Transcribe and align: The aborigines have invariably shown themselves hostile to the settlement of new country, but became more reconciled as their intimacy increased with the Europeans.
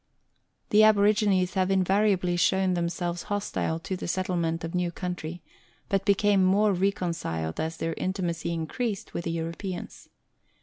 The 0.71 0.81
aborigines 0.81 1.53
have 1.53 1.69
invariably 1.69 2.35
shown 2.35 2.73
themselves 2.73 3.21
hostile 3.29 3.77
to 3.81 3.95
the 3.95 4.07
settlement 4.07 4.63
of 4.63 4.73
new 4.73 4.89
country, 4.91 5.43
but 5.89 6.05
became 6.05 6.43
more 6.43 6.73
reconciled 6.73 7.59
as 7.59 7.77
their 7.77 7.93
intimacy 7.97 8.51
increased 8.51 9.13
with 9.13 9.25
the 9.25 9.31
Europeans. 9.31 10.09